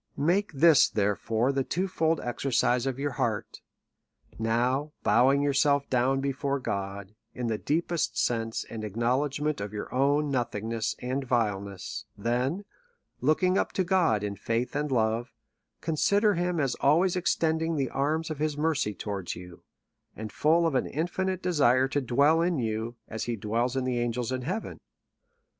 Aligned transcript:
Make 0.17 0.53
this, 0.53 0.89
therefore, 0.89 1.51
the 1.51 1.63
two 1.63 1.87
fold 1.87 2.19
exercise 2.21 2.87
of 2.87 2.97
your 2.97 3.11
heart: 3.21 3.61
now^ 4.39 4.93
bowing 5.03 5.43
yourself 5.43 5.87
down 5.91 6.21
before 6.21 6.57
God, 6.59 7.13
in 7.35 7.45
the 7.45 7.59
deepest 7.59 8.17
sense 8.17 8.63
and 8.63 8.83
acknowledgment 8.83 9.61
of 9.61 9.73
your 9.73 9.93
own 9.93 10.31
no 10.31 10.43
thingness 10.43 10.95
and 11.03 11.23
vileness; 11.23 12.05
then, 12.17 12.65
looking 13.19 13.59
up 13.59 13.73
to 13.73 13.83
God 13.83 14.23
in 14.23 14.35
faith 14.35 14.75
and 14.75 14.91
love, 14.91 15.35
consider 15.81 16.33
him 16.33 16.59
as 16.59 16.73
always 16.79 17.15
extending 17.15 17.75
the 17.75 17.91
arms 17.91 18.31
of 18.31 18.39
his 18.39 18.57
mercy 18.57 18.95
towards 18.95 19.35
you, 19.35 19.61
and 20.15 20.31
full 20.31 20.65
of 20.65 20.73
an 20.73 20.87
infinite 20.87 21.43
desire 21.43 21.87
to 21.89 22.01
dwell 22.01 22.41
in 22.41 22.57
you, 22.57 22.95
as 23.07 23.25
he 23.25 23.35
dwells 23.35 23.75
in 23.75 23.83
the 23.83 23.99
angels 23.99 24.31
in 24.31 24.41
heaven. 24.41 24.79